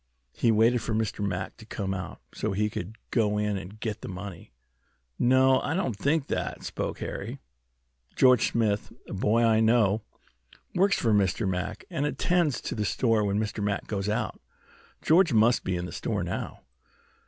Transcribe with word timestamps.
He 0.33 0.51
waited 0.51 0.81
for 0.81 0.95
Mr. 0.95 1.23
Mack 1.23 1.57
to 1.57 1.63
come 1.67 1.93
out, 1.93 2.19
so 2.33 2.53
he 2.53 2.71
could 2.71 2.95
go 3.11 3.37
in 3.37 3.55
and 3.55 3.79
get 3.79 4.01
the 4.01 4.07
money." 4.07 4.51
"No, 5.19 5.59
I 5.61 5.75
don't 5.75 5.95
think 5.95 6.25
that," 6.25 6.63
spoke 6.63 6.97
Harry. 7.01 7.37
"George 8.15 8.49
Smith, 8.51 8.91
a 9.07 9.13
boy 9.13 9.43
I 9.43 9.59
know, 9.59 10.01
works 10.73 10.97
for 10.97 11.13
Mr. 11.13 11.47
Mack, 11.47 11.85
and 11.91 12.07
attends 12.07 12.61
to 12.61 12.73
the 12.73 12.83
store 12.83 13.23
when 13.23 13.39
Mr. 13.39 13.63
Mack 13.63 13.85
goes 13.85 14.09
out. 14.09 14.41
George 15.03 15.33
must 15.33 15.63
be 15.63 15.75
in 15.75 15.85
there 15.85 16.23
now." 16.23 16.61